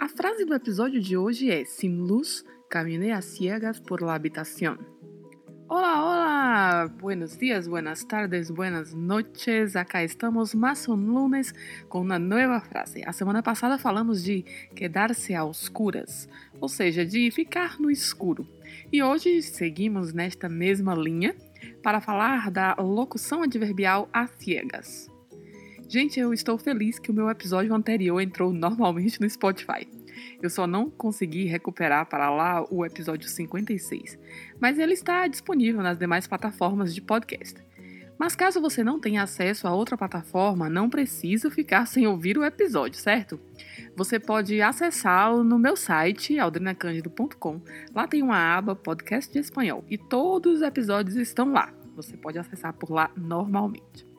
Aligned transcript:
A 0.00 0.08
frase 0.08 0.46
do 0.46 0.54
episódio 0.54 0.98
de 0.98 1.14
hoje 1.14 1.50
é: 1.50 1.62
Sin 1.66 1.98
luz, 1.98 2.42
caminé 2.70 3.12
a 3.12 3.20
ciegas 3.20 3.78
por 3.78 4.00
la 4.00 4.14
habitación. 4.14 4.78
Olá, 5.68 6.02
olá! 6.02 6.86
Buenos 6.86 7.36
dias, 7.36 7.68
buenas 7.68 8.02
tardes, 8.06 8.50
buenas 8.50 8.94
noches. 8.94 9.76
Acá 9.76 10.02
estamos 10.02 10.54
mais 10.54 10.88
um 10.88 10.94
lunes 10.94 11.52
com 11.90 12.00
uma 12.00 12.18
nova 12.18 12.60
frase. 12.60 13.02
A 13.04 13.12
semana 13.12 13.42
passada 13.42 13.76
falamos 13.76 14.24
de 14.24 14.42
quedar-se 14.74 15.34
a 15.34 15.44
oscuras, 15.44 16.26
ou 16.58 16.68
seja, 16.70 17.04
de 17.04 17.30
ficar 17.30 17.78
no 17.78 17.90
escuro. 17.90 18.48
E 18.90 19.02
hoje 19.02 19.42
seguimos 19.42 20.14
nesta 20.14 20.48
mesma 20.48 20.94
linha 20.94 21.36
para 21.82 22.00
falar 22.00 22.50
da 22.50 22.74
locução 22.76 23.42
adverbial 23.42 24.08
a 24.14 24.26
ciegas. 24.26 25.10
Gente, 25.90 26.20
eu 26.20 26.32
estou 26.32 26.56
feliz 26.56 27.00
que 27.00 27.10
o 27.10 27.12
meu 27.12 27.28
episódio 27.28 27.74
anterior 27.74 28.20
entrou 28.20 28.52
normalmente 28.52 29.20
no 29.20 29.28
Spotify. 29.28 29.88
Eu 30.40 30.48
só 30.48 30.64
não 30.64 30.88
consegui 30.88 31.46
recuperar 31.46 32.06
para 32.06 32.30
lá 32.30 32.64
o 32.70 32.86
episódio 32.86 33.28
56, 33.28 34.16
mas 34.60 34.78
ele 34.78 34.92
está 34.92 35.26
disponível 35.26 35.82
nas 35.82 35.98
demais 35.98 36.28
plataformas 36.28 36.94
de 36.94 37.02
podcast. 37.02 37.56
Mas 38.16 38.36
caso 38.36 38.60
você 38.60 38.84
não 38.84 39.00
tenha 39.00 39.24
acesso 39.24 39.66
a 39.66 39.74
outra 39.74 39.98
plataforma, 39.98 40.70
não 40.70 40.88
precisa 40.88 41.50
ficar 41.50 41.86
sem 41.86 42.06
ouvir 42.06 42.38
o 42.38 42.44
episódio, 42.44 42.96
certo? 42.96 43.40
Você 43.96 44.20
pode 44.20 44.62
acessá-lo 44.62 45.42
no 45.42 45.58
meu 45.58 45.74
site, 45.74 46.38
aldrinacandido.com. 46.38 47.60
Lá 47.92 48.06
tem 48.06 48.22
uma 48.22 48.56
aba 48.56 48.76
Podcast 48.76 49.32
de 49.32 49.40
Espanhol 49.40 49.84
e 49.90 49.98
todos 49.98 50.58
os 50.58 50.62
episódios 50.62 51.16
estão 51.16 51.50
lá. 51.50 51.74
Você 51.96 52.16
pode 52.16 52.38
acessar 52.38 52.74
por 52.74 52.92
lá 52.92 53.10
normalmente. 53.16 54.09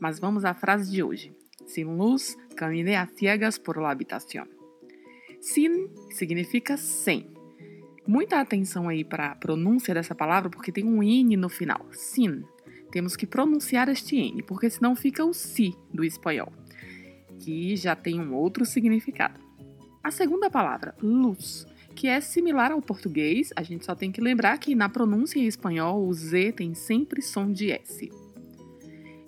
Mas 0.00 0.18
vamos 0.20 0.44
à 0.44 0.54
frase 0.54 0.90
de 0.90 1.02
hoje. 1.02 1.32
Sin 1.66 1.96
luz, 1.96 2.36
caminé 2.56 2.96
a 2.96 3.06
ciegas 3.06 3.58
por 3.58 3.76
la 3.78 3.90
habitación. 3.90 4.48
Sin 5.40 5.90
significa 6.10 6.76
sem. 6.76 7.26
Muita 8.06 8.40
atenção 8.40 8.88
aí 8.88 9.04
para 9.04 9.32
a 9.32 9.34
pronúncia 9.34 9.92
dessa 9.92 10.14
palavra, 10.14 10.48
porque 10.48 10.72
tem 10.72 10.84
um 10.84 11.02
N 11.02 11.36
no 11.36 11.48
final. 11.48 11.86
Sin. 11.92 12.42
Temos 12.90 13.16
que 13.16 13.26
pronunciar 13.26 13.88
este 13.88 14.16
N, 14.16 14.42
porque 14.42 14.70
senão 14.70 14.96
fica 14.96 15.24
o 15.24 15.34
si 15.34 15.74
do 15.92 16.02
espanhol, 16.02 16.50
que 17.38 17.76
já 17.76 17.94
tem 17.94 18.18
um 18.18 18.34
outro 18.34 18.64
significado. 18.64 19.38
A 20.02 20.10
segunda 20.10 20.48
palavra, 20.48 20.94
luz, 21.02 21.66
que 21.94 22.06
é 22.06 22.18
similar 22.20 22.72
ao 22.72 22.80
português, 22.80 23.50
a 23.54 23.62
gente 23.62 23.84
só 23.84 23.94
tem 23.94 24.10
que 24.10 24.22
lembrar 24.22 24.56
que 24.56 24.74
na 24.74 24.88
pronúncia 24.88 25.38
em 25.38 25.46
espanhol 25.46 26.06
o 26.06 26.14
Z 26.14 26.52
tem 26.52 26.72
sempre 26.72 27.20
som 27.20 27.52
de 27.52 27.72
S. 27.72 28.10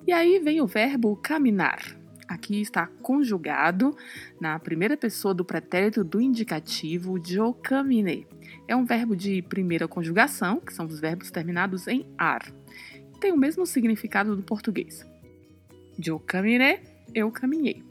E 0.07 0.13
aí 0.13 0.39
vem 0.39 0.61
o 0.61 0.67
verbo 0.67 1.17
caminar. 1.17 1.97
Aqui 2.27 2.61
está 2.61 2.87
conjugado 3.03 3.97
na 4.41 4.59
primeira 4.59 4.97
pessoa 4.97 5.35
do 5.35 5.45
pretérito 5.45 6.05
do 6.05 6.21
indicativo 6.21 7.19
yo 7.19 7.53
caminé. 7.55 8.25
É 8.69 8.77
um 8.77 8.85
verbo 8.85 9.17
de 9.17 9.43
primeira 9.43 9.89
conjugação, 9.89 10.61
que 10.61 10.73
são 10.73 10.87
os 10.87 11.01
verbos 11.01 11.31
terminados 11.31 11.89
em 11.89 12.07
ar. 12.17 12.43
Tem 13.21 13.33
o 13.33 13.37
mesmo 13.37 13.67
significado 13.67 14.37
do 14.37 14.43
português. 14.43 15.05
Caminé, 16.27 16.81
eu 17.15 17.31
caminhei. 17.31 17.90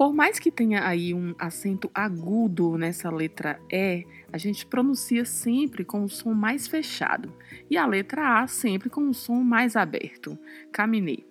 Por 0.00 0.14
mais 0.14 0.38
que 0.38 0.50
tenha 0.50 0.88
aí 0.88 1.12
um 1.12 1.34
acento 1.38 1.90
agudo 1.94 2.78
nessa 2.78 3.10
letra 3.10 3.60
E, 3.70 4.06
a 4.32 4.38
gente 4.38 4.64
pronuncia 4.64 5.26
sempre 5.26 5.84
com 5.84 6.02
o 6.02 6.08
som 6.08 6.32
mais 6.32 6.66
fechado 6.66 7.30
e 7.68 7.76
a 7.76 7.84
letra 7.84 8.40
A 8.40 8.46
sempre 8.46 8.88
com 8.88 9.06
o 9.10 9.12
som 9.12 9.42
mais 9.42 9.76
aberto. 9.76 10.38
Caminhei. 10.72 11.26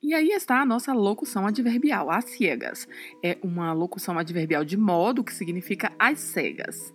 E 0.00 0.14
aí 0.14 0.28
está 0.28 0.60
a 0.60 0.64
nossa 0.64 0.92
locução 0.92 1.48
adverbial, 1.48 2.08
as 2.08 2.26
ciegas. 2.26 2.86
É 3.24 3.38
uma 3.42 3.72
locução 3.72 4.16
adverbial 4.16 4.64
de 4.64 4.76
modo 4.76 5.24
que 5.24 5.34
significa 5.34 5.90
as 5.98 6.20
cegas. 6.20 6.94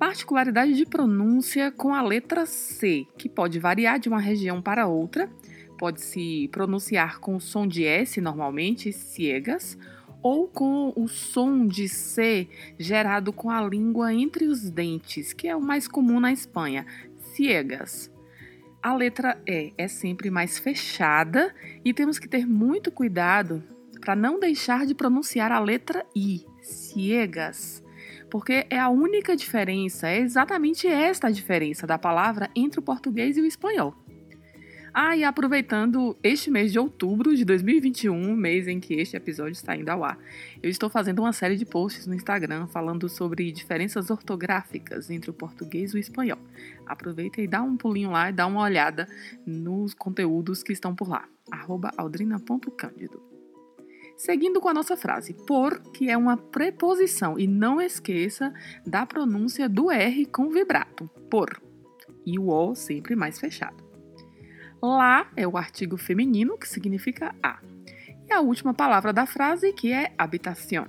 Particularidade 0.00 0.74
de 0.74 0.84
pronúncia 0.84 1.70
com 1.70 1.94
a 1.94 2.02
letra 2.02 2.44
C, 2.44 3.06
que 3.16 3.28
pode 3.28 3.60
variar 3.60 4.00
de 4.00 4.08
uma 4.08 4.18
região 4.18 4.60
para 4.60 4.88
outra. 4.88 5.30
Pode 5.78 6.00
se 6.00 6.48
pronunciar 6.50 7.20
com 7.20 7.36
o 7.36 7.40
som 7.40 7.68
de 7.68 7.84
S 7.84 8.20
normalmente, 8.20 8.92
ciegas, 8.92 9.78
ou 10.22 10.48
com 10.48 10.92
o 10.96 11.08
som 11.08 11.66
de 11.66 11.88
C 11.88 12.48
gerado 12.78 13.32
com 13.32 13.50
a 13.50 13.60
língua 13.60 14.12
entre 14.12 14.46
os 14.46 14.70
dentes, 14.70 15.32
que 15.32 15.48
é 15.48 15.56
o 15.56 15.60
mais 15.60 15.88
comum 15.88 16.20
na 16.20 16.32
Espanha, 16.32 16.86
ciegas. 17.32 18.10
A 18.82 18.94
letra 18.94 19.40
E 19.46 19.72
é 19.76 19.88
sempre 19.88 20.30
mais 20.30 20.58
fechada 20.58 21.54
e 21.84 21.92
temos 21.92 22.18
que 22.18 22.28
ter 22.28 22.46
muito 22.46 22.90
cuidado 22.90 23.62
para 24.00 24.16
não 24.16 24.40
deixar 24.40 24.86
de 24.86 24.94
pronunciar 24.94 25.52
a 25.52 25.60
letra 25.60 26.06
I, 26.16 26.46
ciegas, 26.62 27.82
porque 28.30 28.66
é 28.70 28.78
a 28.78 28.88
única 28.88 29.36
diferença, 29.36 30.08
é 30.08 30.20
exatamente 30.20 30.86
esta 30.86 31.26
a 31.26 31.30
diferença 31.30 31.86
da 31.86 31.98
palavra 31.98 32.48
entre 32.56 32.80
o 32.80 32.82
português 32.82 33.36
e 33.36 33.42
o 33.42 33.46
espanhol. 33.46 33.94
Ah, 34.92 35.16
e 35.16 35.22
aproveitando 35.22 36.16
este 36.20 36.50
mês 36.50 36.72
de 36.72 36.78
outubro 36.78 37.36
de 37.36 37.44
2021, 37.44 38.34
mês 38.34 38.66
em 38.66 38.80
que 38.80 38.94
este 38.94 39.16
episódio 39.16 39.52
está 39.52 39.76
indo 39.76 39.88
ao 39.88 40.02
ar, 40.02 40.18
eu 40.60 40.68
estou 40.68 40.90
fazendo 40.90 41.20
uma 41.20 41.32
série 41.32 41.56
de 41.56 41.64
posts 41.64 42.08
no 42.08 42.14
Instagram 42.14 42.66
falando 42.66 43.08
sobre 43.08 43.52
diferenças 43.52 44.10
ortográficas 44.10 45.08
entre 45.08 45.30
o 45.30 45.34
português 45.34 45.92
e 45.92 45.96
o 45.96 45.98
espanhol. 45.98 46.38
Aproveita 46.86 47.40
e 47.40 47.46
dá 47.46 47.62
um 47.62 47.76
pulinho 47.76 48.10
lá 48.10 48.30
e 48.30 48.32
dá 48.32 48.46
uma 48.46 48.62
olhada 48.62 49.08
nos 49.46 49.94
conteúdos 49.94 50.60
que 50.62 50.72
estão 50.72 50.92
por 50.92 51.08
lá. 51.08 51.24
aldrina.cândido. 51.96 53.22
Seguindo 54.16 54.60
com 54.60 54.68
a 54.68 54.74
nossa 54.74 54.96
frase, 54.96 55.34
por, 55.46 55.80
que 55.92 56.10
é 56.10 56.16
uma 56.16 56.36
preposição, 56.36 57.38
e 57.38 57.46
não 57.46 57.80
esqueça 57.80 58.52
da 58.84 59.06
pronúncia 59.06 59.68
do 59.68 59.90
R 59.90 60.26
com 60.26 60.50
vibrato, 60.50 61.08
por, 61.30 61.62
e 62.26 62.38
o 62.38 62.48
O 62.48 62.74
sempre 62.74 63.16
mais 63.16 63.38
fechado. 63.38 63.89
Lá 64.82 65.30
é 65.36 65.46
o 65.46 65.56
artigo 65.56 65.96
feminino, 65.96 66.56
que 66.56 66.68
significa 66.68 67.34
a. 67.42 67.58
E 68.26 68.32
a 68.32 68.40
última 68.40 68.72
palavra 68.72 69.12
da 69.12 69.26
frase, 69.26 69.72
que 69.72 69.92
é 69.92 70.12
habitación, 70.16 70.86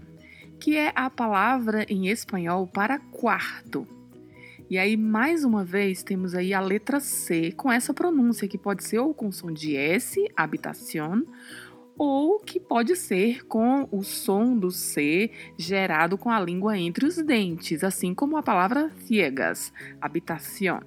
que 0.59 0.77
é 0.77 0.93
a 0.95 1.09
palavra 1.09 1.85
em 1.89 2.07
espanhol 2.07 2.67
para 2.67 2.99
quarto. 2.99 3.87
E 4.69 4.77
aí, 4.77 4.95
mais 4.95 5.43
uma 5.43 5.65
vez, 5.65 6.01
temos 6.01 6.33
aí 6.33 6.53
a 6.53 6.61
letra 6.61 7.01
C 7.01 7.51
com 7.51 7.69
essa 7.69 7.93
pronúncia, 7.93 8.47
que 8.47 8.57
pode 8.57 8.85
ser 8.85 8.99
ou 8.99 9.13
com 9.13 9.29
som 9.29 9.51
de 9.51 9.75
S, 9.75 10.25
habitación, 10.37 11.25
ou 11.97 12.39
que 12.39 12.59
pode 12.59 12.95
ser 12.95 13.45
com 13.45 13.89
o 13.91 14.01
som 14.03 14.57
do 14.57 14.71
C 14.71 15.29
gerado 15.57 16.17
com 16.17 16.29
a 16.29 16.39
língua 16.39 16.77
entre 16.77 17.05
os 17.05 17.17
dentes, 17.17 17.83
assim 17.83 18.13
como 18.13 18.37
a 18.37 18.43
palavra 18.43 18.89
ciegas, 19.05 19.73
habitación. 19.99 20.79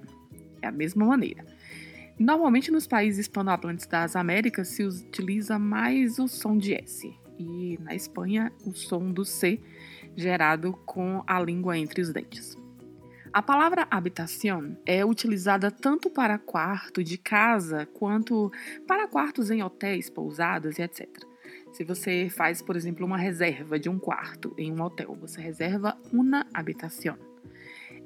É 0.62 0.66
a 0.66 0.72
mesma 0.72 1.04
maneira. 1.04 1.53
Normalmente 2.18 2.70
nos 2.70 2.86
países 2.86 3.20
hispanohablantes 3.26 3.86
das 3.86 4.14
Américas 4.14 4.68
se 4.68 4.84
utiliza 4.84 5.58
mais 5.58 6.18
o 6.18 6.28
som 6.28 6.56
de 6.56 6.74
S 6.74 7.12
e 7.38 7.76
na 7.82 7.94
Espanha 7.94 8.52
o 8.64 8.72
som 8.72 9.10
do 9.10 9.24
C 9.24 9.60
gerado 10.16 10.72
com 10.86 11.24
a 11.26 11.40
língua 11.40 11.76
entre 11.76 12.00
os 12.00 12.12
dentes. 12.12 12.56
A 13.32 13.42
palavra 13.42 13.88
habitación 13.90 14.76
é 14.86 15.04
utilizada 15.04 15.72
tanto 15.72 16.08
para 16.08 16.38
quarto 16.38 17.02
de 17.02 17.18
casa 17.18 17.84
quanto 17.86 18.52
para 18.86 19.08
quartos 19.08 19.50
em 19.50 19.60
hotéis, 19.60 20.08
pousadas 20.08 20.78
e 20.78 20.82
etc. 20.82 21.08
Se 21.72 21.82
você 21.82 22.28
faz, 22.30 22.62
por 22.62 22.76
exemplo, 22.76 23.04
uma 23.04 23.18
reserva 23.18 23.76
de 23.76 23.88
um 23.88 23.98
quarto 23.98 24.54
em 24.56 24.72
um 24.72 24.80
hotel, 24.80 25.16
você 25.20 25.40
reserva 25.40 25.98
uma 26.12 26.46
habitación. 26.54 27.33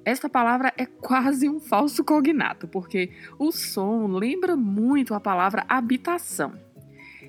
Esta 0.05 0.29
palavra 0.29 0.73
é 0.77 0.87
quase 0.87 1.49
um 1.49 1.61
falso 1.61 2.05
cognato, 2.05 2.67
porque 2.67 3.11
o 3.39 3.53
som 3.53 4.07
lembra 4.07 4.57
muito 4.57 5.15
a 5.15 5.21
palavra 5.21 5.65
habitação. 5.69 6.53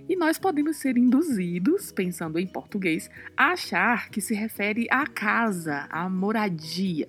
E 0.08 0.16
nós 0.16 0.40
podemos 0.40 0.78
ser 0.78 0.98
induzidos, 0.98 1.92
pensando 1.92 2.40
em 2.40 2.48
português, 2.48 3.10
a 3.38 3.52
achar 3.52 4.10
que 4.10 4.22
se 4.22 4.34
refere 4.34 4.88
à 4.90 5.06
casa, 5.06 5.88
à 5.90 6.10
moradia. 6.10 7.08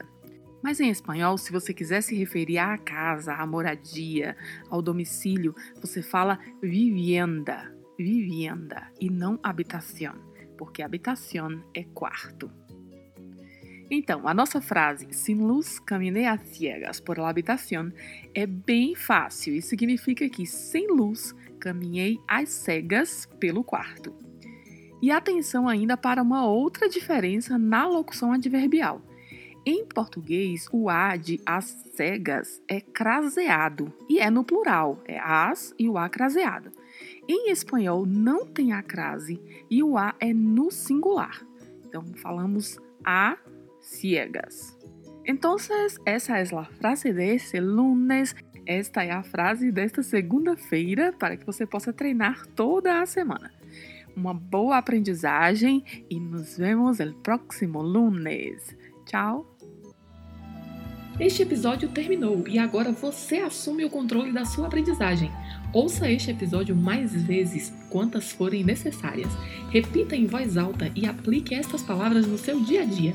Mas 0.63 0.81
em 0.81 0.91
espanhol, 0.91 1.39
se 1.39 1.51
você 1.51 1.73
quiser 1.73 2.03
se 2.03 2.15
referir 2.15 2.59
à 2.59 2.77
casa, 2.77 3.33
à 3.33 3.47
moradia, 3.47 4.37
ao 4.69 4.83
domicílio, 4.83 5.55
você 5.81 6.03
fala 6.03 6.39
vivienda, 6.63 7.75
vivienda 7.99 8.93
e 9.01 9.09
não 9.09 9.39
habitación, 9.43 10.17
porque 10.59 10.83
habitación 10.83 11.65
é 11.73 11.85
quarto. 11.85 12.51
Então, 13.91 14.29
a 14.29 14.33
nossa 14.33 14.61
frase 14.61 15.09
Sin 15.11 15.39
luz 15.39 15.81
caminhei 15.81 16.25
a 16.25 16.39
ciegas 16.39 17.01
por 17.01 17.19
la 17.19 17.29
habitación 17.29 17.93
é 18.33 18.47
bem 18.47 18.95
fácil 18.95 19.55
e 19.57 19.61
significa 19.61 20.29
que 20.29 20.47
sem 20.47 20.87
luz 20.87 21.35
caminhei 21.59 22.21
às 22.29 22.51
cegas 22.51 23.29
pelo 23.41 23.65
quarto. 23.65 24.15
E 25.03 25.11
atenção 25.11 25.69
ainda 25.69 25.97
para 25.97 26.23
uma 26.23 26.47
outra 26.47 26.89
diferença 26.89 27.59
na 27.59 27.87
locução 27.87 28.33
adverbial. 28.33 29.03
Em 29.67 29.85
português, 29.85 30.69
o 30.73 30.89
A 30.89 31.17
de 31.17 31.41
as 31.45 31.65
cegas 31.95 32.63
é 32.69 32.81
craseado 32.81 33.93
e 34.09 34.19
é 34.21 34.31
no 34.31 34.45
plural, 34.45 35.03
é 35.05 35.19
as 35.19 35.75
e 35.79 35.89
o 35.89 35.99
A 35.99 36.09
craseado. 36.09 36.71
Em 37.29 37.51
espanhol, 37.51 38.07
não 38.07 38.47
tem 38.47 38.73
a 38.73 38.83
crase 38.83 39.41
e 39.69 39.83
o 39.83 39.99
A 39.99 40.15
é 40.21 40.33
no 40.33 40.71
singular. 40.71 41.45
Então, 41.85 42.05
falamos 42.15 42.79
a 43.05 43.37
ciegas. 43.91 44.77
Entonces, 45.25 45.99
esa 46.07 46.41
es 46.41 46.53
la 46.53 46.65
frase 46.65 47.13
de 47.13 47.35
ese 47.35 47.61
lunes. 47.61 48.35
Esta 48.67 49.05
é 49.05 49.11
a 49.11 49.23
frase 49.23 49.71
desta 49.71 50.03
segunda-feira 50.03 51.13
para 51.13 51.37
que 51.37 51.45
você 51.45 51.67
possa 51.67 51.93
treinar 51.93 52.47
toda 52.55 53.01
a 53.01 53.07
semana. 53.07 53.51
Uma 54.17 54.35
boa 54.35 54.79
aprendizagem 54.79 55.85
e 56.09 56.19
nos 56.19 56.57
vemos 56.57 56.99
no 56.99 57.15
próximo 57.15 57.81
lunes. 57.81 58.77
Tchau! 59.07 59.47
Este 61.19 61.43
episódio 61.43 61.89
terminou 61.91 62.49
e 62.49 62.59
agora 62.59 62.93
você 62.93 63.39
assume 63.39 63.85
o 63.85 63.91
controle 63.91 64.33
da 64.33 64.47
sua 64.47 64.69
aprendizagem. 64.69 65.31
Ouça 65.73 66.11
este 66.11 66.31
episódio 66.31 66.75
mais 66.75 67.13
vezes, 67.23 67.71
quantas 67.91 68.33
forem 68.33 68.65
necessárias. 68.65 69.31
Repita 69.71 70.17
em 70.17 70.27
voz 70.27 70.57
alta 70.57 70.91
e 70.97 71.07
aplique 71.07 71.55
estas 71.55 71.83
palavras 71.83 72.27
no 72.27 72.39
seu 72.39 72.59
dia 72.61 72.83
a 72.83 72.85
dia. 72.87 73.15